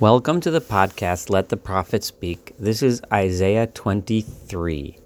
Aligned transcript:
Welcome 0.00 0.40
to 0.40 0.50
the 0.50 0.62
podcast, 0.62 1.28
Let 1.28 1.50
the 1.50 1.58
Prophet 1.58 2.02
Speak. 2.02 2.54
This 2.58 2.82
is 2.82 3.02
Isaiah 3.12 3.66
23, 3.66 4.98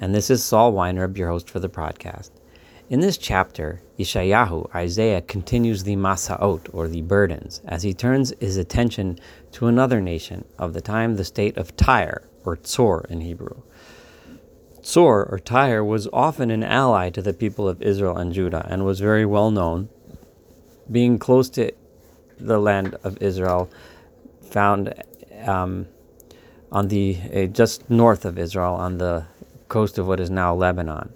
and 0.00 0.12
this 0.12 0.28
is 0.28 0.42
Saul 0.42 0.72
Weiner, 0.72 1.08
your 1.14 1.28
host 1.28 1.48
for 1.48 1.60
the 1.60 1.68
podcast. 1.68 2.32
In 2.90 2.98
this 2.98 3.16
chapter, 3.16 3.80
Yeshayahu, 3.96 4.74
Isaiah, 4.74 5.22
continues 5.22 5.84
the 5.84 5.94
Masaot, 5.94 6.68
or 6.72 6.88
the 6.88 7.02
burdens, 7.02 7.62
as 7.64 7.84
he 7.84 7.94
turns 7.94 8.34
his 8.40 8.56
attention 8.56 9.20
to 9.52 9.68
another 9.68 10.00
nation 10.00 10.44
of 10.58 10.72
the 10.72 10.80
time, 10.80 11.14
the 11.14 11.24
state 11.24 11.56
of 11.56 11.76
Tyre, 11.76 12.26
or 12.44 12.56
Tzor 12.56 13.08
in 13.08 13.20
Hebrew. 13.20 13.62
Tzor, 14.82 15.30
or 15.30 15.38
Tyre, 15.38 15.84
was 15.84 16.08
often 16.12 16.50
an 16.50 16.64
ally 16.64 17.08
to 17.08 17.22
the 17.22 17.34
people 17.34 17.68
of 17.68 17.80
Israel 17.80 18.16
and 18.16 18.32
Judah, 18.32 18.66
and 18.68 18.84
was 18.84 18.98
very 18.98 19.24
well 19.24 19.52
known, 19.52 19.90
being 20.90 21.20
close 21.20 21.48
to 21.50 21.70
the 22.40 22.58
land 22.58 22.96
of 23.04 23.16
Israel 23.22 23.70
found 24.54 24.94
um, 25.46 25.88
on 26.70 26.86
the 26.86 27.18
uh, 27.34 27.44
just 27.46 27.90
north 27.90 28.24
of 28.24 28.38
Israel 28.38 28.74
on 28.74 28.98
the 28.98 29.26
coast 29.66 29.98
of 29.98 30.06
what 30.06 30.20
is 30.20 30.30
now 30.30 30.54
Lebanon. 30.54 31.12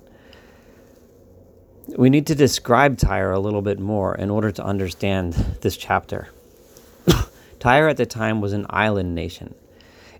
We 1.97 2.11
need 2.11 2.27
to 2.27 2.35
describe 2.35 2.98
Tyre 2.98 3.31
a 3.31 3.39
little 3.39 3.62
bit 3.62 3.79
more 3.79 4.12
in 4.17 4.29
order 4.29 4.51
to 4.51 4.65
understand 4.65 5.35
this 5.61 5.77
chapter. 5.77 6.29
Tyre 7.61 7.89
at 7.89 7.97
the 7.97 8.07
time 8.07 8.41
was 8.41 8.53
an 8.53 8.67
island 8.69 9.15
nation. 9.15 9.55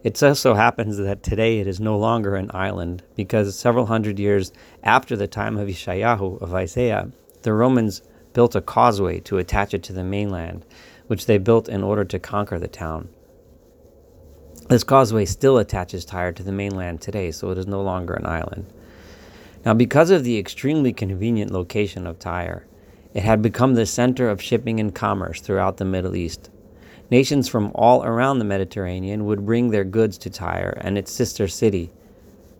It 0.05 0.17
so 0.17 0.55
happens 0.55 0.97
that 0.97 1.25
today 1.25 1.59
it 1.59 1.67
is 1.67 1.81
no 1.81 1.99
longer 1.99 2.37
an 2.37 2.53
island 2.55 3.03
because 3.17 3.59
several 3.59 3.87
hundred 3.87 4.21
years 4.21 4.53
after 4.85 5.17
the 5.17 5.27
time 5.27 5.57
of 5.57 5.69
Yeshayahu, 5.69 6.41
of 6.41 6.55
Isaiah, 6.55 7.11
the 7.43 7.53
Romans 7.53 8.01
built 8.33 8.55
a 8.55 8.61
causeway 8.61 9.19
to 9.21 9.39
attach 9.39 9.75
it 9.75 9.83
to 9.83 9.93
the 9.93 10.05
mainland 10.05 10.65
which 11.09 11.27
they 11.27 11.39
built 11.39 11.69
in 11.69 11.83
order 11.83 12.05
to 12.05 12.19
conquer 12.19 12.59
the 12.59 12.69
town. 12.69 13.09
This 14.69 14.85
causeway 14.85 15.25
still 15.25 15.57
attaches 15.57 16.05
Tyre 16.05 16.33
to 16.33 16.43
the 16.43 16.53
mainland 16.53 17.01
today, 17.01 17.31
so 17.31 17.51
it 17.51 17.57
is 17.57 17.67
no 17.67 17.81
longer 17.81 18.13
an 18.13 18.27
island. 18.27 18.67
Now, 19.65 19.73
because 19.73 20.11
of 20.11 20.25
the 20.25 20.39
extremely 20.39 20.93
convenient 20.93 21.51
location 21.51 22.07
of 22.07 22.19
Tyre, 22.19 22.67
it 23.15 23.23
had 23.23 23.41
become 23.41 23.75
the 23.75 23.87
center 23.87 24.29
of 24.29 24.43
shipping 24.43 24.79
and 24.79 24.95
commerce 24.95 25.41
throughout 25.41 25.79
the 25.79 25.87
Middle 25.87 26.15
East. 26.15 26.51
Nations 27.11 27.49
from 27.49 27.73
all 27.75 28.05
around 28.05 28.39
the 28.39 28.45
Mediterranean 28.45 29.25
would 29.25 29.47
bring 29.47 29.71
their 29.71 29.85
goods 29.85 30.19
to 30.19 30.29
Tyre 30.29 30.77
and 30.83 30.99
its 30.99 31.11
sister 31.11 31.49
city, 31.49 31.91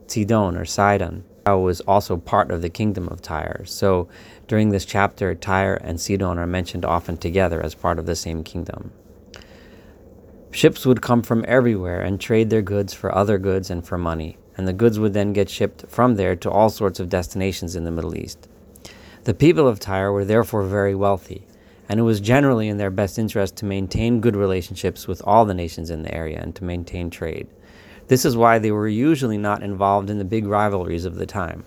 Sidon 0.07 0.57
or 0.57 0.65
Tzidon, 0.65 1.25
was 1.47 1.83
also 1.83 2.17
part 2.17 2.51
of 2.51 2.63
the 2.63 2.71
kingdom 2.71 3.09
of 3.09 3.21
Tyre. 3.21 3.67
So 3.67 4.09
during 4.47 4.71
this 4.71 4.87
chapter, 4.87 5.35
Tyre 5.35 5.75
and 5.75 6.01
Sidon 6.01 6.39
are 6.39 6.47
mentioned 6.47 6.87
often 6.87 7.19
together 7.19 7.61
as 7.63 7.75
part 7.75 7.99
of 7.99 8.07
the 8.07 8.17
same 8.17 8.43
kingdom. 8.45 8.93
Ships 10.51 10.87
would 10.87 11.03
come 11.03 11.23
from 11.23 11.45
everywhere 11.47 12.01
and 12.01 12.21
trade 12.21 12.51
their 12.51 12.63
goods 12.63 12.95
for 12.95 13.15
other 13.15 13.39
goods 13.39 13.71
and 13.71 13.87
for 13.87 13.99
money, 13.99 14.39
and 14.57 14.67
the 14.67 14.73
goods 14.73 14.99
would 14.99 15.13
then 15.13 15.33
get 15.33 15.51
shipped 15.51 15.85
from 15.89 16.15
there 16.15 16.35
to 16.37 16.51
all 16.51 16.71
sorts 16.71 16.99
of 16.99 17.09
destinations 17.09 17.77
in 17.77 17.85
the 17.85 17.91
Middle 17.91 18.17
East. 18.17 18.49
The 19.25 19.35
people 19.35 19.69
of 19.69 19.79
Tyre 19.79 20.11
were 20.11 20.25
therefore 20.25 20.63
very 20.63 20.95
wealthy, 20.95 21.47
and 21.89 22.01
it 22.01 22.05
was 22.05 22.21
generally 22.21 22.69
in 22.69 22.79
their 22.79 22.91
best 22.91 23.19
interest 23.19 23.57
to 23.57 23.67
maintain 23.67 24.21
good 24.21 24.37
relationships 24.37 25.07
with 25.07 25.21
all 25.25 25.45
the 25.45 25.55
nations 25.55 25.91
in 25.91 26.03
the 26.03 26.15
area 26.15 26.41
and 26.41 26.55
to 26.57 26.65
maintain 26.65 27.11
trade. 27.11 27.47
This 28.09 28.25
is 28.25 28.37
why 28.37 28.59
they 28.59 28.73
were 28.73 28.89
usually 28.89 29.39
not 29.39 29.63
involved 29.63 30.09
in 30.09 30.19
the 30.19 30.25
big 30.25 30.47
rivalries 30.47 31.05
of 31.05 31.17
the 31.17 31.27
time. 31.27 31.65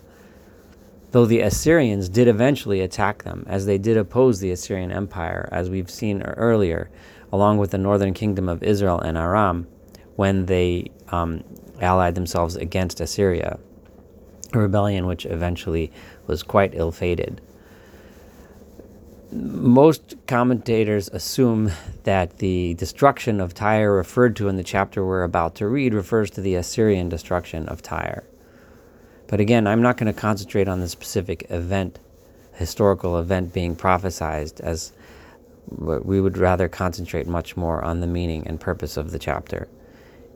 Though 1.11 1.25
the 1.25 1.41
Assyrians 1.41 2.09
did 2.09 2.27
eventually 2.27 2.81
attack 2.81 3.23
them, 3.23 3.45
as 3.47 3.65
they 3.65 3.77
did 3.77 3.97
oppose 3.97 4.39
the 4.39 4.51
Assyrian 4.51 4.91
Empire, 4.91 5.47
as 5.51 5.69
we've 5.69 5.89
seen 5.89 6.23
earlier, 6.23 6.89
along 7.31 7.57
with 7.57 7.71
the 7.71 7.77
northern 7.77 8.13
kingdom 8.13 8.49
of 8.49 8.63
Israel 8.63 8.99
and 8.99 9.17
Aram, 9.17 9.67
when 10.15 10.45
they 10.45 10.91
um, 11.09 11.43
allied 11.79 12.15
themselves 12.15 12.55
against 12.55 12.99
Assyria, 12.99 13.59
a 14.53 14.59
rebellion 14.59 15.05
which 15.05 15.25
eventually 15.25 15.91
was 16.27 16.43
quite 16.43 16.71
ill 16.73 16.91
fated 16.91 17.41
most 19.31 20.15
commentators 20.27 21.07
assume 21.09 21.71
that 22.03 22.39
the 22.39 22.73
destruction 22.73 23.39
of 23.39 23.53
Tyre 23.53 23.93
referred 23.93 24.35
to 24.35 24.49
in 24.49 24.57
the 24.57 24.63
chapter 24.63 25.05
we're 25.05 25.23
about 25.23 25.55
to 25.55 25.67
read 25.67 25.93
refers 25.93 26.29
to 26.31 26.41
the 26.41 26.55
Assyrian 26.55 27.07
destruction 27.07 27.67
of 27.69 27.81
Tyre. 27.81 28.23
But 29.27 29.39
again, 29.39 29.67
I'm 29.67 29.81
not 29.81 29.95
going 29.95 30.13
to 30.13 30.19
concentrate 30.19 30.67
on 30.67 30.81
the 30.81 30.89
specific 30.89 31.45
event, 31.49 31.99
historical 32.53 33.17
event 33.17 33.53
being 33.53 33.75
prophesied, 33.75 34.59
as 34.59 34.91
we 35.67 36.19
would 36.19 36.37
rather 36.37 36.67
concentrate 36.67 37.27
much 37.27 37.55
more 37.55 37.83
on 37.83 37.99
the 37.99 38.07
meaning 38.07 38.47
and 38.47 38.59
purpose 38.59 38.97
of 38.97 39.11
the 39.11 39.19
chapter. 39.19 39.67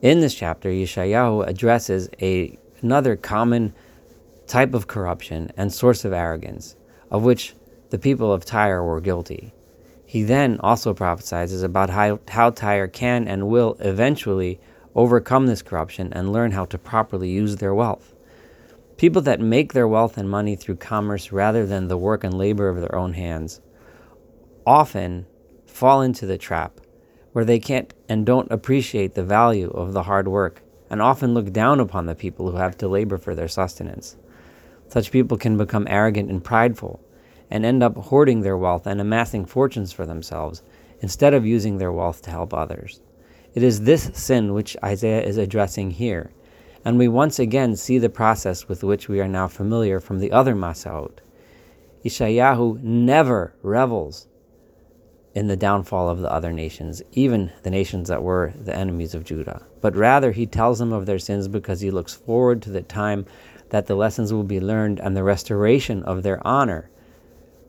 In 0.02 0.20
this 0.20 0.36
chapter, 0.36 0.70
Yeshayahu 0.70 1.48
addresses 1.48 2.10
a, 2.22 2.58
another 2.82 3.16
common 3.16 3.74
type 4.48 4.74
of 4.74 4.88
corruption 4.88 5.52
and 5.58 5.74
source 5.74 6.06
of 6.06 6.14
arrogance, 6.14 6.76
of 7.10 7.24
which 7.24 7.56
the 7.90 7.98
people 7.98 8.32
of 8.32 8.46
Tyre 8.46 8.84
were 8.84 9.02
guilty. 9.02 9.54
He 10.06 10.24
then 10.24 10.60
also 10.60 10.94
prophesies 10.94 11.64
about 11.64 11.90
how, 11.90 12.20
how 12.28 12.52
Tyre 12.52 12.88
can 12.88 13.28
and 13.28 13.48
will 13.48 13.76
eventually 13.80 14.60
overcome 14.94 15.48
this 15.48 15.62
corruption 15.62 16.14
and 16.14 16.32
learn 16.32 16.52
how 16.52 16.66
to 16.66 16.78
properly 16.78 17.30
use 17.30 17.58
their 17.58 17.74
wealth. 17.74 18.14
People 18.98 19.22
that 19.24 19.42
make 19.42 19.74
their 19.74 19.88
wealth 19.88 20.18
and 20.18 20.30
money 20.30 20.56
through 20.56 20.78
commerce 20.78 21.32
rather 21.32 21.66
than 21.66 21.88
the 21.88 21.98
work 21.98 22.24
and 22.24 22.38
labor 22.38 22.70
of 22.70 22.78
their 22.78 22.96
own 22.96 23.14
hands 23.14 23.60
often 24.66 25.26
fall 25.66 26.02
into 26.02 26.26
the 26.26 26.38
trap 26.38 26.80
where 27.34 27.46
they 27.46 27.60
can't 27.60 27.94
and 28.08 28.26
don't 28.26 28.52
appreciate 28.52 29.14
the 29.14 29.24
value 29.24 29.70
of 29.72 29.94
the 29.94 30.04
hard 30.04 30.28
work 30.28 30.62
and 30.90 31.02
often 31.02 31.34
look 31.34 31.52
down 31.52 31.80
upon 31.80 32.06
the 32.06 32.16
people 32.16 32.50
who 32.50 32.58
have 32.58 32.78
to 32.78 32.88
labor 32.88 33.18
for 33.18 33.36
their 33.36 33.48
sustenance. 33.48 34.16
Such 34.88 35.12
people 35.12 35.38
can 35.38 35.58
become 35.58 35.88
arrogant 35.90 36.30
and 36.30 36.44
prideful 36.44 37.02
and 37.50 37.66
end 37.66 37.84
up 37.84 37.98
hoarding 37.98 38.42
their 38.42 38.58
wealth 38.58 38.88
and 38.88 39.02
amassing 39.02 39.46
fortunes 39.46 39.92
for 39.92 40.06
themselves 40.06 40.64
instead 41.02 41.34
of 41.34 41.46
using 41.46 41.78
their 41.78 41.92
wealth 41.92 42.22
to 42.24 42.32
help 42.32 42.54
others. 42.54 43.02
It 43.54 43.64
is 43.64 43.82
this 43.82 44.12
sin 44.14 44.54
which 44.54 44.78
Isaiah 44.84 45.22
is 45.22 45.38
addressing 45.38 45.92
here, 45.92 46.32
and 46.84 46.98
we 46.98 47.08
once 47.08 47.40
again 47.40 47.76
see 47.76 47.98
the 47.98 48.10
process 48.10 48.68
with 48.68 48.84
which 48.84 49.10
we 49.10 49.20
are 49.20 49.28
now 49.28 49.48
familiar 49.48 50.00
from 50.00 50.20
the 50.20 50.32
other 50.32 50.56
Masaot. 50.56 51.20
Yeshayahu 52.04 52.82
never 52.82 53.56
revels 53.62 54.28
in 55.36 55.48
the 55.48 55.58
downfall 55.58 56.10
of 56.10 56.20
the 56.20 56.32
other 56.32 56.54
nations, 56.54 57.04
even 57.12 57.52
the 57.64 57.70
nations 57.70 58.08
that 58.08 58.24
were 58.24 58.54
the 58.58 58.76
enemies 58.76 59.14
of 59.14 59.26
Judah, 59.26 59.62
but 59.82 59.96
rather 59.96 60.32
he 60.32 60.46
tells 60.46 60.80
them 60.80 60.94
of 60.94 61.06
their 61.06 61.20
sins 61.20 61.50
because 61.50 61.82
he 61.82 61.92
looks 61.92 62.14
forward 62.14 62.62
to 62.62 62.70
the 62.70 62.82
time 62.82 63.26
that 63.70 63.88
the 63.88 63.96
lessons 63.96 64.32
will 64.32 64.44
be 64.44 64.62
learned 64.62 65.00
and 65.00 65.16
the 65.16 65.24
restoration 65.24 66.02
of 66.04 66.24
their 66.24 66.46
honor 66.48 66.90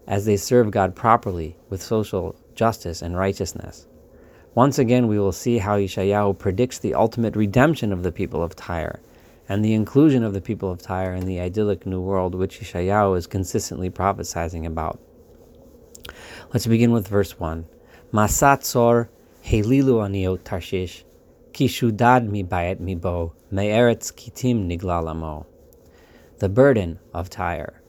as 0.07 0.25
they 0.25 0.37
serve 0.37 0.71
God 0.71 0.95
properly 0.95 1.57
with 1.69 1.83
social 1.83 2.37
justice 2.55 3.03
and 3.03 3.17
righteousness. 3.17 3.89
Once 4.55 4.79
again, 4.79 5.09
we 5.09 5.19
will 5.19 5.33
see 5.33 5.59
how 5.59 5.77
Yeshayahu 5.77 6.39
predicts 6.39 6.79
the 6.79 6.95
ultimate 6.95 7.35
redemption 7.35 7.93
of 7.93 8.05
the 8.05 8.13
people 8.13 8.43
of 8.43 8.55
Tyre 8.55 9.01
and 9.49 9.65
the 9.65 9.75
inclusion 9.75 10.23
of 10.23 10.33
the 10.33 10.41
people 10.41 10.71
of 10.71 10.81
Tyre 10.81 11.15
in 11.15 11.27
the 11.27 11.41
idyllic 11.41 11.85
new 11.85 12.01
world 12.01 12.37
which 12.37 12.61
Yeshayahu 12.61 13.19
is 13.19 13.27
consistently 13.27 13.91
prophesying 13.91 14.65
about. 14.65 15.01
Let's 16.53 16.67
begin 16.67 16.93
with 16.93 17.09
verse 17.09 17.41
1. 17.41 17.67
Masatzor 18.13 19.09
helilu 19.45 19.99
aniot 19.99 20.45
Tarshish, 20.45 21.03
kishudad 21.51 22.29
mi 22.29 22.45
bayet 22.45 22.79
mi 22.79 22.95
bo, 22.95 23.33
me'eretz 23.51 24.13
kitim 24.13 24.69
niglalamo. 24.69 25.45
The 26.39 26.49
burden 26.49 27.01
of 27.13 27.31
Tyre. 27.31 27.83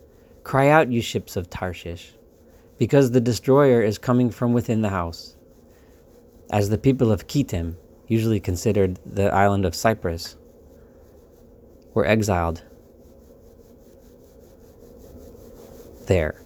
Cry 0.43 0.69
out, 0.69 0.91
you 0.91 1.01
ships 1.01 1.35
of 1.35 1.51
Tarshish, 1.51 2.13
because 2.79 3.11
the 3.11 3.21
destroyer 3.21 3.81
is 3.83 3.99
coming 3.99 4.31
from 4.31 4.53
within 4.53 4.81
the 4.81 4.89
house. 4.89 5.35
As 6.49 6.69
the 6.69 6.79
people 6.79 7.11
of 7.11 7.27
Kitim, 7.27 7.75
usually 8.07 8.39
considered 8.39 8.99
the 9.05 9.31
island 9.31 9.65
of 9.65 9.75
Cyprus, 9.75 10.35
were 11.93 12.05
exiled 12.05 12.63
there. 16.07 16.41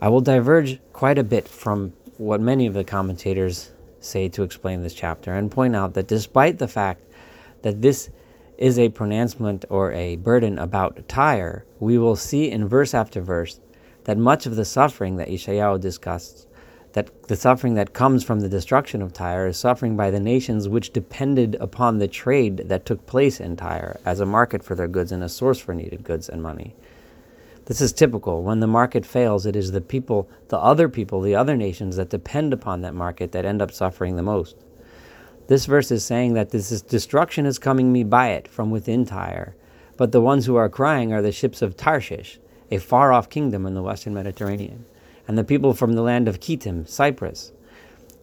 I 0.00 0.08
will 0.10 0.20
diverge 0.20 0.78
quite 0.92 1.16
a 1.16 1.24
bit 1.24 1.48
from 1.48 1.94
what 2.18 2.40
many 2.40 2.66
of 2.66 2.74
the 2.74 2.84
commentators 2.84 3.70
say 3.98 4.28
to 4.28 4.42
explain 4.42 4.82
this 4.82 4.92
chapter 4.92 5.32
and 5.32 5.50
point 5.50 5.74
out 5.74 5.94
that 5.94 6.06
despite 6.06 6.58
the 6.58 6.68
fact 6.68 7.02
that 7.62 7.80
this 7.80 8.10
is 8.58 8.78
a 8.78 8.90
pronouncement 8.90 9.64
or 9.70 9.92
a 9.92 10.16
burden 10.16 10.58
about 10.58 11.08
Tyre, 11.08 11.64
we 11.80 11.96
will 11.96 12.16
see 12.16 12.50
in 12.50 12.68
verse 12.68 12.92
after 12.92 13.22
verse 13.22 13.58
that 14.04 14.18
much 14.18 14.44
of 14.44 14.56
the 14.56 14.64
suffering 14.66 15.16
that 15.16 15.28
Yeshayahu 15.28 15.80
discussed, 15.80 16.46
that 16.92 17.28
the 17.28 17.36
suffering 17.36 17.74
that 17.74 17.94
comes 17.94 18.22
from 18.22 18.40
the 18.40 18.48
destruction 18.48 19.00
of 19.00 19.14
Tyre, 19.14 19.48
is 19.48 19.58
suffering 19.58 19.96
by 19.96 20.10
the 20.10 20.20
nations 20.20 20.68
which 20.68 20.92
depended 20.92 21.56
upon 21.58 21.98
the 21.98 22.08
trade 22.08 22.68
that 22.68 22.84
took 22.84 23.06
place 23.06 23.40
in 23.40 23.56
Tyre 23.56 23.98
as 24.04 24.20
a 24.20 24.26
market 24.26 24.62
for 24.62 24.74
their 24.74 24.88
goods 24.88 25.10
and 25.10 25.24
a 25.24 25.28
source 25.28 25.58
for 25.58 25.74
needed 25.74 26.04
goods 26.04 26.28
and 26.28 26.42
money. 26.42 26.76
This 27.66 27.80
is 27.80 27.92
typical. 27.92 28.44
When 28.44 28.60
the 28.60 28.68
market 28.68 29.04
fails, 29.04 29.44
it 29.44 29.56
is 29.56 29.72
the 29.72 29.80
people, 29.80 30.28
the 30.48 30.58
other 30.58 30.88
people, 30.88 31.20
the 31.20 31.34
other 31.34 31.56
nations 31.56 31.96
that 31.96 32.10
depend 32.10 32.52
upon 32.52 32.80
that 32.80 32.94
market 32.94 33.32
that 33.32 33.44
end 33.44 33.60
up 33.60 33.72
suffering 33.72 34.14
the 34.14 34.22
most. 34.22 34.56
This 35.48 35.66
verse 35.66 35.90
is 35.90 36.04
saying 36.04 36.34
that 36.34 36.50
this 36.50 36.70
is 36.70 36.80
destruction 36.80 37.44
is 37.44 37.58
coming 37.58 37.92
me 37.92 38.04
by 38.04 38.28
it 38.28 38.46
from 38.46 38.70
within 38.70 39.04
Tyre. 39.04 39.56
But 39.96 40.12
the 40.12 40.20
ones 40.20 40.46
who 40.46 40.54
are 40.54 40.68
crying 40.68 41.12
are 41.12 41.22
the 41.22 41.32
ships 41.32 41.60
of 41.60 41.76
Tarshish, 41.76 42.38
a 42.70 42.78
far 42.78 43.12
off 43.12 43.30
kingdom 43.30 43.66
in 43.66 43.74
the 43.74 43.82
western 43.82 44.14
Mediterranean, 44.14 44.84
and 45.26 45.36
the 45.36 45.44
people 45.44 45.74
from 45.74 45.94
the 45.94 46.02
land 46.02 46.28
of 46.28 46.38
Kittim, 46.38 46.88
Cyprus. 46.88 47.52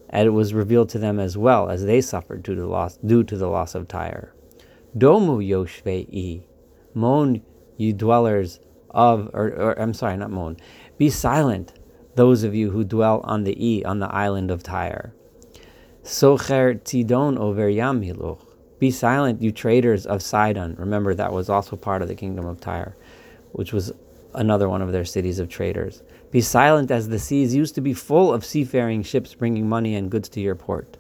And 0.09 0.25
it 0.25 0.31
was 0.31 0.53
revealed 0.53 0.87
to 0.89 0.99
them 0.99 1.19
as 1.19 1.37
well 1.37 1.69
as 1.69 1.83
they 1.83 1.99
suffered 1.99 2.43
due 2.43 2.55
to 2.55 2.61
the 2.61 2.67
loss, 2.67 2.97
due 3.05 3.23
to 3.25 3.35
the 3.35 3.49
loss 3.49 3.75
of 3.75 3.89
Tyre. 3.89 4.33
Domu 4.97 5.45
Yoshvei, 5.45 6.43
moan, 6.93 7.41
you 7.75 7.91
dwellers 7.91 8.59
of, 8.93 9.29
or, 9.33 9.47
or 9.49 9.79
I'm 9.79 9.93
sorry, 9.93 10.17
not 10.17 10.31
moan. 10.31 10.57
Be 10.97 11.09
silent, 11.09 11.73
those 12.15 12.43
of 12.43 12.53
you 12.53 12.71
who 12.71 12.83
dwell 12.83 13.21
on 13.23 13.43
the 13.43 13.65
E, 13.65 13.83
on 13.83 13.99
the 13.99 14.13
island 14.13 14.51
of 14.51 14.63
Tyre. 14.63 15.13
Socher 16.03 16.79
Tzidon 16.81 17.37
over 17.37 17.69
Yam 17.69 18.01
Hiluch. 18.01 18.39
Be 18.79 18.91
silent, 18.91 19.41
you 19.41 19.51
traders 19.51 20.05
of 20.05 20.21
Sidon. 20.21 20.75
Remember, 20.77 21.15
that 21.15 21.31
was 21.31 21.49
also 21.49 21.77
part 21.77 22.01
of 22.01 22.09
the 22.09 22.15
kingdom 22.15 22.45
of 22.45 22.59
Tyre, 22.59 22.97
which 23.53 23.71
was 23.71 23.93
another 24.33 24.67
one 24.67 24.81
of 24.81 24.91
their 24.91 25.05
cities 25.05 25.39
of 25.39 25.47
traders. 25.47 26.03
Be 26.31 26.41
silent 26.41 26.91
as 26.91 27.07
the 27.07 27.19
seas 27.19 27.55
used 27.55 27.75
to 27.75 27.81
be 27.81 27.93
full 27.93 28.33
of 28.33 28.43
seafaring 28.43 29.03
ships 29.03 29.33
bringing 29.35 29.69
money 29.69 29.95
and 29.95 30.11
goods 30.11 30.27
to 30.29 30.41
your 30.41 30.55
port. 30.55 30.97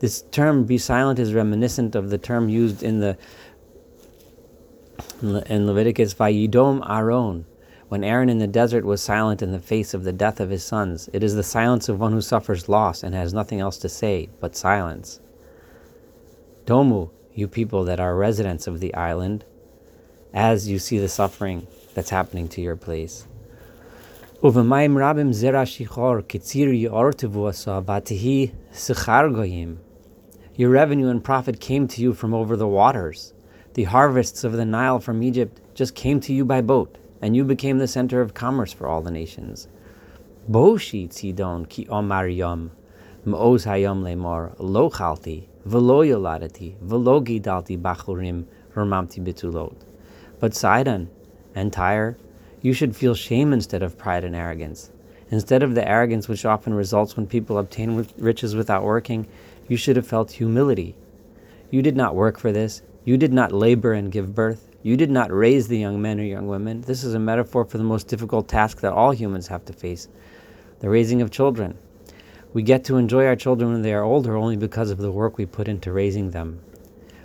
This 0.00 0.22
term, 0.32 0.64
be 0.64 0.78
silent, 0.78 1.20
is 1.20 1.32
reminiscent 1.32 1.94
of 1.94 2.10
the 2.10 2.18
term 2.18 2.48
used 2.48 2.82
in 2.82 2.98
the 2.98 3.16
in 5.22 5.66
Leviticus, 5.66 6.14
Vayidom 6.14 6.88
Aaron, 6.88 7.44
when 7.88 8.02
Aaron 8.02 8.28
in 8.28 8.38
the 8.38 8.46
desert 8.46 8.84
was 8.84 9.02
silent 9.02 9.42
in 9.42 9.52
the 9.52 9.58
face 9.58 9.94
of 9.94 10.04
the 10.04 10.12
death 10.12 10.40
of 10.40 10.50
his 10.50 10.64
sons. 10.64 11.08
It 11.12 11.22
is 11.22 11.34
the 11.34 11.42
silence 11.42 11.88
of 11.88 12.00
one 12.00 12.12
who 12.12 12.20
suffers 12.20 12.68
loss 12.68 13.02
and 13.02 13.14
has 13.14 13.34
nothing 13.34 13.60
else 13.60 13.78
to 13.78 13.88
say 13.88 14.30
but 14.40 14.56
silence. 14.56 15.20
Domu, 16.66 17.10
you 17.34 17.48
people 17.48 17.84
that 17.84 18.00
are 18.00 18.16
residents 18.16 18.66
of 18.66 18.80
the 18.80 18.94
island, 18.94 19.44
as 20.32 20.68
you 20.68 20.78
see 20.78 20.98
the 20.98 21.08
suffering 21.08 21.66
that's 21.94 22.10
happening 22.10 22.48
to 22.48 22.60
your 22.60 22.76
place. 22.76 23.26
Asa 24.42 24.60
vatihi 27.86 28.52
sechar 28.72 29.32
goyim. 29.32 29.78
Your 30.56 30.70
revenue 30.70 31.08
and 31.08 31.22
profit 31.22 31.60
came 31.60 31.86
to 31.88 32.00
you 32.02 32.12
from 32.12 32.34
over 32.34 32.56
the 32.56 32.66
waters. 32.66 33.34
The 33.74 33.84
harvests 33.84 34.44
of 34.44 34.52
the 34.52 34.66
Nile 34.66 35.00
from 35.00 35.22
Egypt 35.22 35.58
just 35.72 35.94
came 35.94 36.20
to 36.20 36.34
you 36.34 36.44
by 36.44 36.60
boat, 36.60 36.98
and 37.22 37.34
you 37.34 37.42
became 37.42 37.78
the 37.78 37.88
center 37.88 38.20
of 38.20 38.34
commerce 38.34 38.70
for 38.70 38.86
all 38.86 39.00
the 39.00 39.10
nations. 39.10 39.66
Boshi 40.50 41.08
tzidon 41.08 41.66
ki 41.66 41.88
omar 41.88 42.28
yom, 42.28 42.72
m'oz 43.24 43.64
hayom 43.64 44.02
lemor, 44.02 44.54
lo 44.58 44.90
chalti, 44.90 45.48
velo 45.64 46.02
yoladati, 46.04 46.76
velo 46.80 47.22
gidalti 47.22 47.80
bachurim, 47.80 48.44
ramamti 48.74 49.24
bitulot. 49.24 49.76
But 50.38 50.54
Sidon 50.54 51.08
and 51.54 51.72
Tyre, 51.72 52.18
you 52.60 52.74
should 52.74 52.94
feel 52.94 53.14
shame 53.14 53.54
instead 53.54 53.82
of 53.82 53.96
pride 53.96 54.24
and 54.24 54.36
arrogance. 54.36 54.90
Instead 55.30 55.62
of 55.62 55.74
the 55.74 55.88
arrogance 55.88 56.28
which 56.28 56.44
often 56.44 56.74
results 56.74 57.16
when 57.16 57.26
people 57.26 57.56
obtain 57.56 58.06
riches 58.18 58.54
without 58.54 58.82
working, 58.84 59.26
you 59.66 59.78
should 59.78 59.96
have 59.96 60.06
felt 60.06 60.32
humility. 60.32 60.94
You 61.70 61.80
did 61.80 61.96
not 61.96 62.14
work 62.14 62.38
for 62.38 62.52
this, 62.52 62.82
you 63.04 63.16
did 63.16 63.32
not 63.32 63.52
labor 63.52 63.92
and 63.92 64.12
give 64.12 64.34
birth. 64.34 64.68
You 64.82 64.96
did 64.96 65.10
not 65.10 65.32
raise 65.32 65.68
the 65.68 65.78
young 65.78 66.00
men 66.00 66.20
or 66.20 66.24
young 66.24 66.46
women. 66.46 66.82
This 66.82 67.02
is 67.02 67.14
a 67.14 67.18
metaphor 67.18 67.64
for 67.64 67.78
the 67.78 67.84
most 67.84 68.06
difficult 68.06 68.48
task 68.48 68.80
that 68.80 68.92
all 68.92 69.12
humans 69.12 69.48
have 69.48 69.64
to 69.64 69.72
face 69.72 70.08
the 70.80 70.88
raising 70.88 71.22
of 71.22 71.30
children. 71.30 71.76
We 72.52 72.62
get 72.62 72.84
to 72.84 72.96
enjoy 72.96 73.26
our 73.26 73.36
children 73.36 73.72
when 73.72 73.82
they 73.82 73.94
are 73.94 74.02
older 74.02 74.36
only 74.36 74.56
because 74.56 74.90
of 74.90 74.98
the 74.98 75.10
work 75.10 75.38
we 75.38 75.46
put 75.46 75.68
into 75.68 75.92
raising 75.92 76.30
them. 76.30 76.60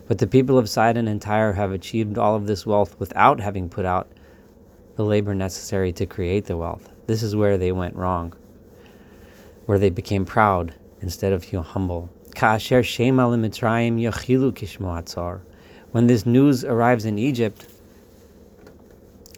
But 0.07 0.17
the 0.19 0.27
people 0.27 0.57
of 0.57 0.69
Sidon 0.69 1.07
and 1.07 1.21
Tyre 1.21 1.53
have 1.53 1.71
achieved 1.71 2.17
all 2.17 2.35
of 2.35 2.47
this 2.47 2.65
wealth 2.65 2.99
without 2.99 3.39
having 3.39 3.69
put 3.69 3.85
out 3.85 4.09
the 4.95 5.05
labor 5.05 5.35
necessary 5.35 5.91
to 5.93 6.05
create 6.05 6.45
the 6.45 6.57
wealth. 6.57 6.91
This 7.07 7.21
is 7.21 7.35
where 7.35 7.57
they 7.57 7.71
went 7.71 7.95
wrong, 7.95 8.33
where 9.65 9.77
they 9.77 9.89
became 9.89 10.25
proud 10.25 10.73
instead 11.01 11.33
of 11.33 11.43
humble. 11.43 12.09
When 15.91 16.07
this 16.07 16.25
news 16.25 16.63
arrives 16.63 17.05
in 17.05 17.17
Egypt, 17.17 17.65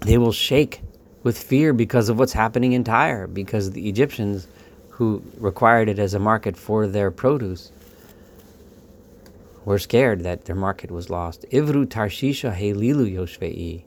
they 0.01 0.17
will 0.17 0.31
shake 0.31 0.81
with 1.23 1.37
fear 1.37 1.73
because 1.73 2.09
of 2.09 2.17
what's 2.17 2.33
happening 2.33 2.73
in 2.73 2.83
Tyre, 2.83 3.27
because 3.27 3.71
the 3.71 3.89
Egyptians, 3.89 4.47
who 4.89 5.21
required 5.37 5.89
it 5.89 5.99
as 5.99 6.13
a 6.13 6.19
market 6.19 6.55
for 6.57 6.87
their 6.87 7.11
produce, 7.11 7.71
were 9.65 9.79
scared 9.79 10.23
that 10.23 10.45
their 10.45 10.55
market 10.55 10.89
was 10.89 11.09
lost. 11.09 11.45
Ivru 11.51 11.85
Tarshisha 11.85 12.55
Helilu 12.55 13.11
Yoshvei. 13.13 13.83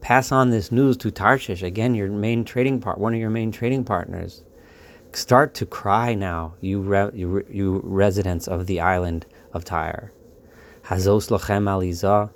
Pass 0.00 0.30
on 0.32 0.50
this 0.50 0.70
news 0.70 0.96
to 0.98 1.10
Tarshish, 1.10 1.62
again, 1.62 1.94
your 1.94 2.08
main 2.08 2.44
trading 2.44 2.80
part, 2.80 2.98
one 2.98 3.14
of 3.14 3.20
your 3.20 3.30
main 3.30 3.50
trading 3.50 3.84
partners. 3.84 4.42
Start 5.12 5.54
to 5.54 5.66
cry 5.66 6.14
now, 6.14 6.54
you, 6.60 6.80
re- 6.80 7.10
you, 7.14 7.44
you 7.50 7.80
residents 7.84 8.46
of 8.46 8.66
the 8.66 8.80
island 8.80 9.26
of 9.52 9.64
Tyre. 9.64 10.12
Hazos 10.86 11.30
lochem 11.30 11.64
alizah. 11.64 12.28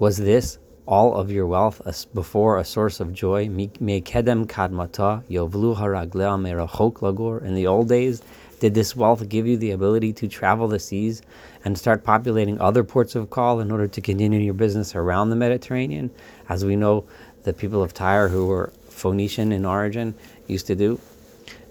Was 0.00 0.16
this 0.16 0.58
all 0.84 1.14
of 1.14 1.30
your 1.30 1.46
wealth 1.46 1.80
before 2.12 2.58
a 2.58 2.64
source 2.64 2.98
of 2.98 3.12
joy? 3.12 3.46
Mekedem 3.46 4.46
kadmata 4.46 5.22
yovlu 5.30 5.76
haraglea 5.76 6.36
merachok 6.36 6.94
lagor. 6.94 7.40
In 7.44 7.54
the 7.54 7.68
old 7.68 7.88
days, 7.88 8.20
did 8.58 8.74
this 8.74 8.96
wealth 8.96 9.28
give 9.28 9.46
you 9.46 9.56
the 9.56 9.70
ability 9.70 10.12
to 10.14 10.26
travel 10.26 10.66
the 10.66 10.80
seas 10.80 11.22
and 11.64 11.78
start 11.78 12.02
populating 12.02 12.60
other 12.60 12.82
ports 12.82 13.14
of 13.14 13.30
call 13.30 13.60
in 13.60 13.70
order 13.70 13.86
to 13.86 14.00
continue 14.00 14.40
your 14.40 14.54
business 14.54 14.96
around 14.96 15.30
the 15.30 15.36
Mediterranean, 15.36 16.10
as 16.48 16.64
we 16.64 16.74
know 16.74 17.06
the 17.44 17.52
people 17.52 17.80
of 17.80 17.94
Tyre, 17.94 18.26
who 18.26 18.48
were 18.48 18.72
Phoenician 18.88 19.52
in 19.52 19.64
origin, 19.64 20.16
used 20.48 20.66
to 20.66 20.74
do? 20.74 20.98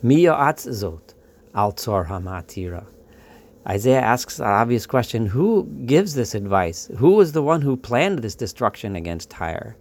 Miya 0.01 0.31
atzot 0.31 1.01
al 1.53 1.73
hamatira. 1.73 2.85
Isaiah 3.67 3.99
asks 3.99 4.39
an 4.39 4.45
obvious 4.45 4.85
question 4.85 5.25
who 5.25 5.65
gives 5.85 6.13
this 6.13 6.33
advice? 6.33 6.89
Who 6.97 7.11
was 7.11 7.33
the 7.33 7.43
one 7.43 7.61
who 7.61 7.75
planned 7.75 8.19
this 8.19 8.35
destruction 8.35 8.95
against 8.95 9.29
Tyre? 9.29 9.75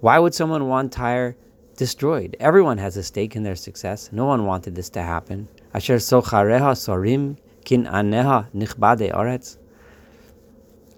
Why 0.00 0.18
would 0.18 0.34
someone 0.34 0.66
want 0.68 0.92
Tyre 0.92 1.36
destroyed? 1.76 2.36
Everyone 2.40 2.78
has 2.78 2.96
a 2.96 3.02
stake 3.02 3.36
in 3.36 3.42
their 3.42 3.56
success. 3.56 4.10
No 4.12 4.24
one 4.24 4.46
wanted 4.46 4.74
this 4.74 4.88
to 4.90 5.02
happen. 5.02 5.46
Asher 5.74 5.96
sochareha 5.96 6.72
sorim 6.72 7.36
kin 7.66 7.84
aneha 7.84 8.46
nichbade 8.54 9.12
aretz. 9.14 9.58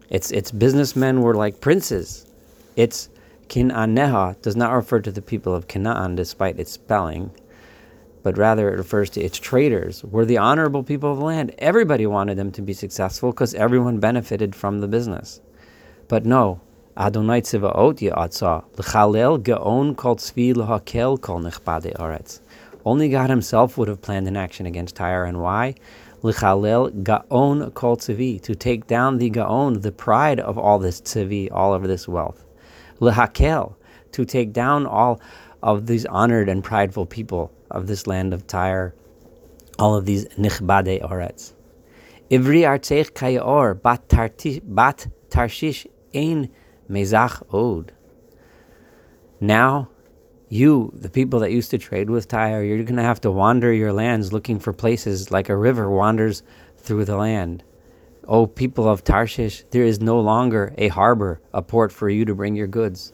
Its, 0.08 0.30
its 0.30 0.52
businessmen 0.52 1.20
were 1.20 1.34
like 1.34 1.60
princes. 1.60 2.26
Its 2.76 3.08
kin 3.48 3.70
aneha 3.70 4.40
does 4.40 4.54
not 4.54 4.72
refer 4.72 5.00
to 5.00 5.10
the 5.10 5.22
people 5.22 5.52
of 5.52 5.66
Canaan 5.66 6.14
despite 6.14 6.60
its 6.60 6.70
spelling 6.70 7.32
but 8.28 8.36
rather 8.36 8.68
it 8.68 8.76
refers 8.76 9.08
to 9.08 9.22
its 9.22 9.38
traders, 9.38 10.04
were 10.04 10.26
the 10.26 10.36
honorable 10.36 10.82
people 10.82 11.10
of 11.10 11.16
the 11.16 11.24
land. 11.24 11.54
Everybody 11.56 12.06
wanted 12.06 12.36
them 12.36 12.52
to 12.52 12.60
be 12.60 12.74
successful 12.74 13.30
because 13.30 13.54
everyone 13.54 14.00
benefited 14.00 14.54
from 14.54 14.80
the 14.80 14.86
business. 14.86 15.40
But 16.08 16.26
no, 16.26 16.60
Adonai 16.98 17.40
Tzivaot 17.40 18.00
Ya'atza, 18.00 18.64
L'chalel 18.76 19.38
Ge'on 19.38 19.96
Kol 19.96 20.16
Tzvi 20.16 20.54
L'hakel 20.54 21.16
Kol 21.16 21.40
Nechbade 21.40 21.96
Aretz. 21.96 22.40
Only 22.84 23.08
God 23.08 23.30
Himself 23.30 23.78
would 23.78 23.88
have 23.88 24.02
planned 24.02 24.28
an 24.28 24.36
action 24.36 24.66
against 24.66 24.96
Tyre, 24.96 25.24
and 25.24 25.40
why? 25.40 25.74
L'chalel 26.20 26.90
Gaon 26.90 27.70
Kol 27.70 27.96
Tzvi, 27.96 28.42
to 28.42 28.54
take 28.54 28.86
down 28.86 29.16
the 29.16 29.30
Gaon, 29.30 29.80
the 29.80 29.90
pride 29.90 30.38
of 30.38 30.58
all 30.58 30.78
this 30.78 31.00
Tzvi, 31.00 31.48
all 31.50 31.72
of 31.72 31.84
this 31.84 32.06
wealth. 32.06 32.44
L'hakel, 33.00 33.74
to 34.12 34.26
take 34.26 34.52
down 34.52 34.84
all 34.84 35.18
of 35.62 35.86
these 35.86 36.04
honored 36.04 36.50
and 36.50 36.62
prideful 36.62 37.06
people 37.06 37.54
of 37.70 37.86
this 37.86 38.06
land 38.06 38.32
of 38.32 38.46
Tyre, 38.46 38.94
all 39.78 39.94
of 39.94 40.06
these 40.06 40.26
nichbade 40.36 41.02
oretz. 41.02 41.54
Ivri 42.30 42.62
artzeich 42.62 43.12
kayor 43.12 43.74
bat, 43.80 45.06
tarshish 45.30 45.86
ein 46.14 46.50
mezach 46.90 47.42
od. 47.52 47.92
Now, 49.40 49.88
you, 50.48 50.92
the 50.94 51.10
people 51.10 51.40
that 51.40 51.52
used 51.52 51.70
to 51.70 51.78
trade 51.78 52.10
with 52.10 52.28
Tyre, 52.28 52.62
you're 52.62 52.82
going 52.82 52.96
to 52.96 53.02
have 53.02 53.20
to 53.20 53.30
wander 53.30 53.72
your 53.72 53.92
lands 53.92 54.32
looking 54.32 54.58
for 54.58 54.72
places 54.72 55.30
like 55.30 55.48
a 55.48 55.56
river 55.56 55.90
wanders 55.90 56.42
through 56.76 57.04
the 57.04 57.16
land. 57.16 57.62
O 58.26 58.46
people 58.46 58.88
of 58.88 59.04
Tarshish, 59.04 59.64
there 59.70 59.84
is 59.84 60.00
no 60.00 60.20
longer 60.20 60.74
a 60.76 60.88
harbor, 60.88 61.40
a 61.54 61.62
port 61.62 61.92
for 61.92 62.10
you 62.10 62.24
to 62.24 62.34
bring 62.34 62.56
your 62.56 62.66
goods. 62.66 63.12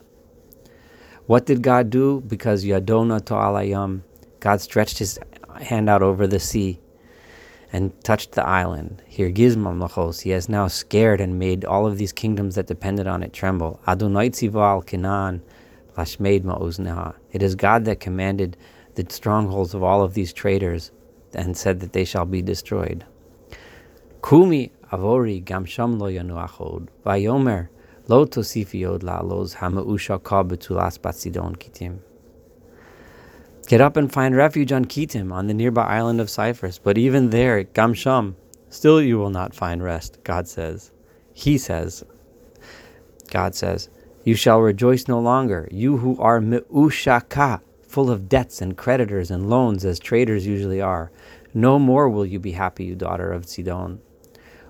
What 1.27 1.47
did 1.47 1.63
God 1.63 1.91
do? 1.91 2.21
Because 2.21 2.65
Yadona 2.65 3.21
To'alayam, 3.21 4.03
God 4.45 4.61
stretched 4.61 4.99
his 4.99 5.19
hand 5.59 5.89
out 5.89 6.03
over 6.03 6.27
the 6.27 6.39
sea 6.39 6.79
and 7.73 7.99
touched 8.05 8.33
the 8.33 8.47
island. 8.47 9.03
Here 9.07 9.31
Gizmam 9.31 9.81
Lachos, 9.81 10.21
he 10.21 10.31
has 10.31 10.51
now 10.51 10.69
scared 10.69 11.19
and 11.23 11.39
made 11.39 11.65
all 11.65 11.87
of 11.87 11.97
these 11.97 12.13
kingdoms 12.13 12.55
that 12.57 12.67
depended 12.67 13.07
on 13.07 13.23
it 13.23 13.33
tremble. 13.33 13.81
Adonai 13.89 14.29
Tzival 14.29 14.85
Kenan 14.85 15.41
Lashmeid 15.97 16.43
Ma'uzneha. 16.43 17.15
It 17.33 17.43
is 17.43 17.55
God 17.55 17.87
that 17.87 18.01
commanded 18.01 18.59
the 18.97 19.07
strongholds 19.09 19.73
of 19.73 19.83
all 19.83 20.03
of 20.03 20.13
these 20.13 20.35
traitors 20.35 20.93
and 21.33 21.57
said 21.57 21.81
that 21.81 21.95
they 21.95 22.05
shall 22.05 22.27
be 22.27 22.43
destroyed. 22.43 23.03
Kumi 24.23 24.73
avori 24.93 25.43
gamsham 25.43 25.99
lo 25.99 26.11
yanu 26.11 26.47
achod. 26.47 26.89
Vayomer 27.07 27.69
lo 28.09 28.27
tosifi 28.27 28.87
od 28.87 29.01
la'aloz 29.01 29.57
hama'usha 29.57 30.23
ka 30.23 30.45
betulas 30.45 30.99
batsidon 30.99 31.57
kitim. 31.57 32.01
Get 33.67 33.81
up 33.81 33.97
and 33.97 34.13
find 34.13 34.37
refuge 34.37 34.73
on 34.73 34.85
Kitim, 34.85 35.33
on 35.33 35.47
the 35.47 35.55
nearby 35.55 35.85
island 35.85 36.21
of 36.21 36.29
Cyprus. 36.29 36.79
But 36.79 36.99
even 36.99 37.31
there, 37.31 37.65
Gamsham, 37.65 38.35
still 38.69 39.01
you 39.01 39.17
will 39.17 39.31
not 39.31 39.55
find 39.55 39.83
rest, 39.83 40.19
God 40.23 40.47
says. 40.47 40.91
He 41.33 41.57
says, 41.57 42.05
God 43.31 43.55
says, 43.55 43.89
You 44.23 44.35
shall 44.35 44.61
rejoice 44.61 45.09
no 45.09 45.19
longer, 45.19 45.67
you 45.71 45.97
who 45.97 46.21
are 46.21 46.43
me'ushaka, 46.43 47.63
full 47.89 48.11
of 48.11 48.29
debts 48.29 48.61
and 48.61 48.77
creditors 48.77 49.31
and 49.31 49.49
loans, 49.49 49.87
as 49.87 49.99
traders 49.99 50.47
usually 50.47 50.83
are. 50.83 51.11
No 51.55 51.79
more 51.79 52.11
will 52.11 52.27
you 52.27 52.39
be 52.39 52.53
happy, 52.53 52.85
you 52.85 52.95
daughter 52.95 53.33
of 53.33 53.47
Sidon. 53.47 54.01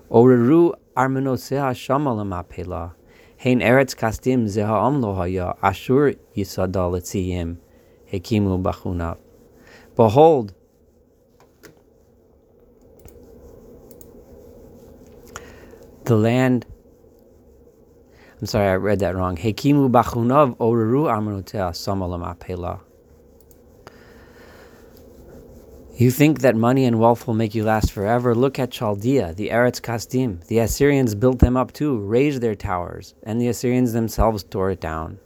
Oreru 0.09 0.73
armenosea 0.95 1.73
shamalama 1.73 2.47
pela. 2.47 2.95
Hein 3.35 3.59
eretz 3.59 3.93
Kasdim 3.93 4.45
zeha 4.45 4.69
amlohaya, 4.69 5.57
ashur 5.61 6.13
yisadal. 6.35 7.57
Hekimu 8.19 8.61
Bachunav. 8.61 9.17
Behold, 9.95 10.53
the 16.05 16.15
land. 16.15 16.65
I'm 18.39 18.47
sorry, 18.47 18.67
I 18.67 18.75
read 18.75 18.99
that 18.99 19.15
wrong. 19.15 19.37
Hekimu 19.37 19.91
Bachunav 19.91 20.57
Oruru 20.57 21.07
Amanutea 21.07 21.71
Samalam 21.71 22.23
Apela. 22.37 22.81
You 25.97 26.11
think 26.11 26.41
that 26.41 26.57
money 26.57 26.83
and 26.83 26.99
wealth 26.99 27.25
will 27.25 27.35
make 27.35 27.55
you 27.55 27.63
last 27.63 27.93
forever? 27.93 28.35
Look 28.35 28.59
at 28.59 28.69
Chaldea, 28.69 29.33
the 29.33 29.47
Eretz 29.47 29.79
Kasdim. 29.79 30.45
The 30.47 30.59
Assyrians 30.59 31.15
built 31.15 31.39
them 31.39 31.55
up 31.55 31.71
too, 31.71 31.97
raised 31.99 32.41
their 32.41 32.55
towers, 32.55 33.15
and 33.23 33.39
the 33.39 33.47
Assyrians 33.47 33.93
themselves 33.93 34.43
tore 34.43 34.71
it 34.71 34.81
down. 34.81 35.19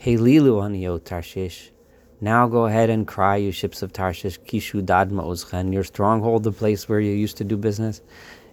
Helilu 0.00 0.60
Aniyot 0.60 1.04
Tarshish. 1.04 1.70
Now 2.20 2.48
go 2.48 2.66
ahead 2.66 2.90
and 2.90 3.06
cry, 3.06 3.36
you 3.36 3.52
ships 3.52 3.80
of 3.80 3.92
Tarshish, 3.92 4.40
Kishu 4.40 4.84
Dadma 4.84 5.22
Uzchen. 5.22 5.72
Your 5.72 5.84
stronghold, 5.84 6.42
the 6.42 6.50
place 6.50 6.88
where 6.88 6.98
you 6.98 7.12
used 7.12 7.36
to 7.36 7.44
do 7.44 7.56
business, 7.56 8.00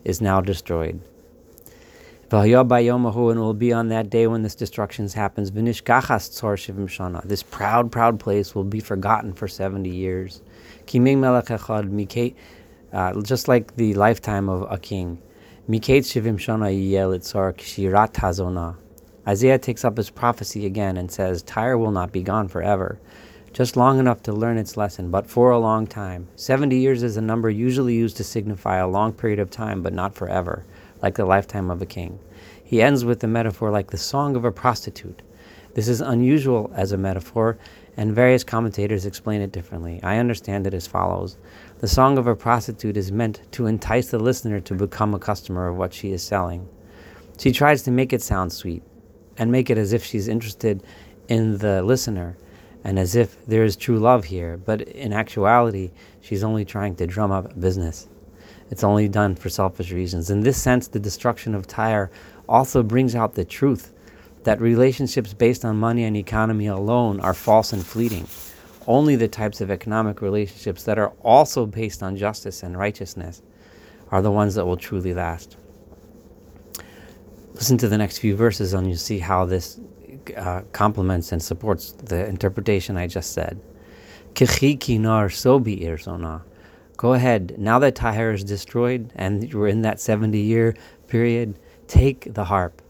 is 0.03 0.21
now 0.21 0.39
destroyed. 0.39 1.01
And 2.31 2.51
it 2.51 2.55
will 2.55 3.53
be 3.53 3.73
on 3.73 3.87
that 3.89 4.09
day 4.11 4.27
when 4.27 4.43
this 4.43 4.53
destruction 4.53 5.09
happens. 5.09 5.51
This 5.51 5.81
proud, 7.43 7.91
proud 7.91 8.19
place 8.19 8.53
will 8.53 8.63
be 8.63 8.79
forgotten 8.79 9.33
for 9.33 9.47
70 9.47 9.89
years. 9.89 10.43
Uh, 12.93 13.21
just 13.21 13.47
like 13.47 13.75
the 13.77 13.93
lifetime 13.95 14.47
of 14.47 14.71
a 14.71 14.77
king. 14.77 15.19
Miket 15.67 16.03
shivim 16.05 16.35
shana 16.37 16.69
yielitzar 16.71 17.55
shirat 17.55 18.13
hazona. 18.13 18.75
Isaiah 19.27 19.57
takes 19.57 19.83
up 19.83 19.97
his 19.97 20.11
prophecy 20.11 20.67
again 20.67 20.97
and 20.97 21.11
says, 21.11 21.41
Tyre 21.41 21.79
will 21.79 21.89
not 21.89 22.11
be 22.11 22.21
gone 22.21 22.47
forever 22.47 22.99
just 23.55 23.77
long 23.77 23.99
enough 23.99 24.21
to 24.21 24.33
learn 24.33 24.57
its 24.57 24.75
lesson, 24.75 25.09
but 25.09 25.25
for 25.25 25.49
a 25.49 25.57
long 25.57 25.87
time. 25.87 26.27
70 26.35 26.77
years 26.77 27.03
is 27.03 27.15
a 27.15 27.21
number 27.21 27.49
usually 27.49 27.95
used 27.95 28.17
to 28.17 28.23
signify 28.25 28.75
a 28.75 28.87
long 28.87 29.13
period 29.13 29.39
of 29.39 29.49
time, 29.49 29.81
but 29.81 29.93
not 29.93 30.13
forever, 30.13 30.65
like 31.01 31.15
the 31.15 31.23
lifetime 31.23 31.71
of 31.71 31.81
a 31.81 31.85
king. 31.85 32.19
He 32.61 32.81
ends 32.81 33.05
with 33.05 33.21
the 33.21 33.29
metaphor 33.29 33.71
like 33.71 33.91
the 33.91 33.97
song 33.97 34.35
of 34.35 34.43
a 34.43 34.51
prostitute. 34.51 35.21
This 35.73 35.87
is 35.87 36.01
unusual 36.01 36.69
as 36.75 36.91
a 36.91 36.97
metaphor, 36.97 37.57
and 37.95 38.13
various 38.13 38.43
commentators 38.43 39.05
explain 39.05 39.39
it 39.39 39.53
differently. 39.53 40.01
I 40.03 40.17
understand 40.17 40.67
it 40.67 40.73
as 40.73 40.85
follows 40.85 41.37
The 41.79 41.87
song 41.87 42.17
of 42.17 42.27
a 42.27 42.35
prostitute 42.35 42.97
is 42.97 43.09
meant 43.09 43.39
to 43.53 43.67
entice 43.67 44.11
the 44.11 44.19
listener 44.19 44.59
to 44.59 44.73
become 44.73 45.13
a 45.13 45.19
customer 45.19 45.69
of 45.69 45.77
what 45.77 45.93
she 45.93 46.11
is 46.11 46.21
selling. 46.21 46.67
She 47.37 47.53
tries 47.53 47.83
to 47.83 47.91
make 47.91 48.11
it 48.11 48.21
sound 48.21 48.51
sweet 48.51 48.83
and 49.37 49.49
make 49.49 49.69
it 49.69 49.77
as 49.77 49.93
if 49.93 50.03
she's 50.03 50.27
interested 50.27 50.83
in 51.29 51.59
the 51.59 51.81
listener 51.81 52.35
and 52.85 52.99
as 52.99 53.15
if 53.15 53.43
there 53.47 53.63
is 53.63 53.75
true 53.75 53.97
love 53.97 54.25
here, 54.25 54.57
but 54.57 54.79
in 54.81 55.11
actuality, 55.11 55.89
she's 56.21 56.43
only 56.43 56.63
trying 56.63 56.95
to 56.95 57.07
drum 57.07 57.31
up 57.31 57.59
business. 57.59 58.07
It's 58.69 58.83
only 58.83 59.09
done 59.09 59.33
for 59.33 59.49
selfish 59.49 59.91
reasons. 59.91 60.29
In 60.29 60.41
this 60.41 60.61
sense, 60.61 60.87
the 60.87 60.99
destruction 60.99 61.55
of 61.55 61.65
Tyre 61.65 62.11
also 62.47 62.83
brings 62.83 63.15
out 63.15 63.33
the 63.33 63.43
truth 63.43 63.91
that 64.43 64.61
relationships 64.61 65.33
based 65.33 65.65
on 65.65 65.77
money 65.77 66.03
and 66.03 66.15
economy 66.15 66.67
alone 66.67 67.19
are 67.21 67.33
false 67.33 67.73
and 67.73 67.83
fleeting. 67.83 68.27
Only 68.85 69.15
the 69.15 69.27
types 69.27 69.61
of 69.61 69.71
economic 69.71 70.21
relationships 70.21 70.83
that 70.83 70.99
are 70.99 71.11
also 71.23 71.65
based 71.65 72.03
on 72.03 72.15
justice 72.15 72.61
and 72.61 72.77
righteousness 72.77 73.41
are 74.11 74.21
the 74.21 74.31
ones 74.31 74.53
that 74.53 74.65
will 74.65 74.77
truly 74.77 75.15
last. 75.15 75.57
Listen 77.55 77.79
to 77.79 77.87
the 77.87 77.97
next 77.97 78.19
few 78.19 78.35
verses 78.35 78.73
and 78.73 78.85
you'll 78.87 78.97
see 78.97 79.17
how 79.17 79.45
this 79.45 79.79
uh, 80.37 80.61
complements 80.71 81.31
and 81.31 81.41
supports 81.41 81.91
the 81.91 82.25
interpretation 82.27 82.97
I 82.97 83.07
just 83.07 83.33
said. 83.33 83.59
Kinar 84.33 85.63
be 85.63 85.77
irzona. 85.77 86.41
Go 86.97 87.13
ahead. 87.13 87.55
Now 87.57 87.79
that 87.79 87.95
Tyre 87.95 88.31
is 88.31 88.43
destroyed 88.43 89.11
and 89.15 89.53
we're 89.53 89.67
in 89.67 89.81
that 89.81 89.99
70 89.99 90.37
year 90.37 90.75
period, 91.07 91.59
take 91.87 92.33
the 92.33 92.45
harp. 92.45 92.81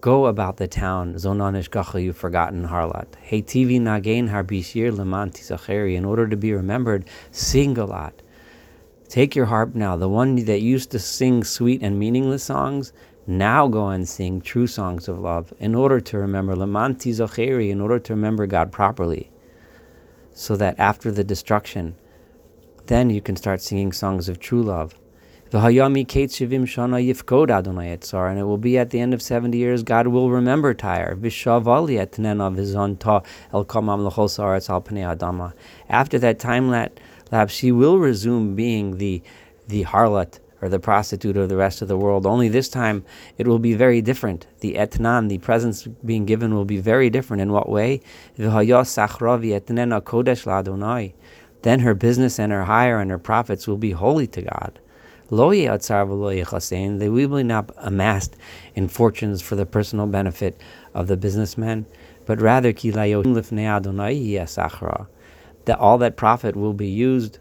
Go 0.00 0.26
about 0.26 0.56
the 0.56 0.66
town, 0.66 1.14
zonanish 1.14 1.68
gacha, 1.68 2.02
you 2.02 2.14
forgotten 2.14 2.66
harlot. 2.68 3.14
Hey 3.16 3.42
TV 3.42 3.78
nagain 3.78 4.30
harbishir 4.30 4.96
leman 4.96 5.30
tisacheri. 5.30 5.94
In 5.94 6.06
order 6.06 6.26
to 6.26 6.36
be 6.36 6.52
remembered, 6.54 7.04
sing 7.30 7.76
a 7.76 7.84
lot. 7.84 8.22
Take 9.10 9.34
your 9.34 9.46
harp 9.46 9.74
now, 9.74 9.96
the 9.96 10.08
one 10.08 10.36
that 10.44 10.60
used 10.60 10.92
to 10.92 10.98
sing 10.98 11.42
sweet 11.42 11.82
and 11.82 11.98
meaningless 11.98 12.44
songs, 12.44 12.92
now 13.30 13.68
go 13.68 13.88
and 13.88 14.08
sing 14.08 14.40
true 14.40 14.66
songs 14.66 15.06
of 15.08 15.18
love 15.18 15.52
in 15.58 15.74
order 15.74 16.00
to 16.00 16.18
remember 16.18 16.54
Lamanti 16.56 17.12
Zocheri, 17.12 17.70
in 17.70 17.80
order 17.80 17.98
to 18.00 18.12
remember 18.12 18.46
God 18.46 18.72
properly. 18.72 19.30
So 20.32 20.56
that 20.56 20.78
after 20.78 21.10
the 21.10 21.24
destruction, 21.24 21.94
then 22.86 23.08
you 23.08 23.20
can 23.20 23.36
start 23.36 23.62
singing 23.62 23.92
songs 23.92 24.28
of 24.28 24.40
true 24.40 24.62
love. 24.62 24.98
And 25.52 25.64
it 25.64 25.72
will 28.44 28.58
be 28.58 28.78
at 28.78 28.90
the 28.90 29.00
end 29.00 29.14
of 29.14 29.22
70 29.22 29.58
years, 29.58 29.82
God 29.82 30.06
will 30.06 30.30
remember 30.30 30.74
Tyre. 30.74 31.16
After 35.88 36.18
that 36.18 36.38
time 36.38 36.68
lapse, 36.68 37.52
she 37.52 37.72
will 37.72 37.98
resume 37.98 38.54
being 38.54 38.98
the, 38.98 39.22
the 39.66 39.84
harlot 39.84 40.38
or 40.62 40.68
the 40.68 40.78
prostitute 40.78 41.36
or 41.36 41.46
the 41.46 41.56
rest 41.56 41.82
of 41.82 41.88
the 41.88 41.96
world. 41.96 42.26
Only 42.26 42.48
this 42.48 42.68
time 42.68 43.04
it 43.38 43.46
will 43.46 43.58
be 43.58 43.74
very 43.74 44.02
different. 44.02 44.46
The 44.60 44.74
etnan, 44.74 45.28
the 45.28 45.38
presents 45.38 45.86
being 46.04 46.26
given, 46.26 46.54
will 46.54 46.64
be 46.64 46.78
very 46.78 47.10
different. 47.10 47.40
In 47.40 47.52
what 47.52 47.68
way? 47.68 48.00
Then 48.36 48.50
her 51.80 51.94
business 51.94 52.38
and 52.38 52.52
her 52.52 52.64
hire 52.64 53.00
and 53.00 53.10
her 53.10 53.18
profits 53.18 53.66
will 53.66 53.76
be 53.76 53.90
holy 53.92 54.26
to 54.28 54.42
God. 54.42 54.78
They 55.30 57.08
will 57.08 57.44
not 57.44 57.70
amassed 57.76 58.36
in 58.74 58.88
fortunes 58.88 59.40
for 59.40 59.56
the 59.56 59.66
personal 59.66 60.06
benefit 60.06 60.60
of 60.92 61.06
the 61.06 61.16
businessman, 61.16 61.86
but 62.26 62.40
rather 62.40 62.72
that 65.64 65.78
all 65.78 65.98
that 65.98 66.16
profit 66.16 66.56
will 66.56 66.72
be 66.72 66.88
used 66.88 67.38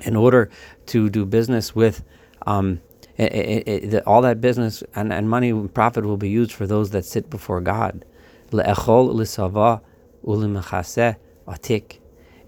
in 0.00 0.16
order 0.16 0.48
to 0.88 1.08
do 1.08 1.24
business 1.24 1.74
with 1.74 2.04
um, 2.46 2.80
it, 3.16 3.32
it, 3.32 3.94
it, 3.94 4.06
all 4.06 4.22
that 4.22 4.40
business 4.40 4.82
and, 4.94 5.12
and 5.12 5.28
money 5.28 5.50
and 5.50 5.72
profit 5.74 6.04
will 6.04 6.16
be 6.16 6.28
used 6.28 6.52
for 6.52 6.66
those 6.66 6.90
that 6.90 7.04
sit 7.04 7.28
before 7.30 7.60
God. 7.60 8.04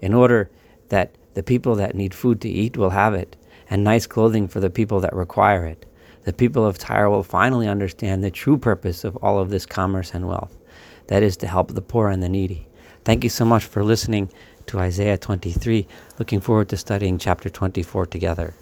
In 0.01 0.13
order 0.13 0.49
that 0.89 1.15
the 1.33 1.43
people 1.43 1.75
that 1.75 1.95
need 1.95 2.13
food 2.13 2.41
to 2.41 2.49
eat 2.49 2.77
will 2.77 2.89
have 2.89 3.13
it, 3.13 3.35
and 3.71 3.83
nice 3.83 4.05
clothing 4.05 4.47
for 4.49 4.59
the 4.59 4.69
people 4.69 4.99
that 4.99 5.15
require 5.15 5.65
it. 5.65 5.85
The 6.25 6.33
people 6.33 6.65
of 6.65 6.77
Tyre 6.77 7.09
will 7.09 7.23
finally 7.23 7.67
understand 7.67 8.23
the 8.23 8.29
true 8.29 8.57
purpose 8.57 9.03
of 9.03 9.15
all 9.17 9.39
of 9.39 9.49
this 9.49 9.65
commerce 9.65 10.13
and 10.13 10.27
wealth 10.27 10.57
that 11.07 11.23
is 11.23 11.37
to 11.37 11.47
help 11.47 11.73
the 11.73 11.81
poor 11.81 12.09
and 12.09 12.21
the 12.21 12.29
needy. 12.29 12.67
Thank 13.05 13.23
you 13.23 13.29
so 13.29 13.45
much 13.45 13.63
for 13.63 13.83
listening 13.83 14.29
to 14.71 14.79
Isaiah 14.79 15.17
23. 15.17 15.85
Looking 16.17 16.39
forward 16.39 16.69
to 16.69 16.77
studying 16.77 17.17
chapter 17.17 17.49
24 17.49 18.05
together. 18.05 18.53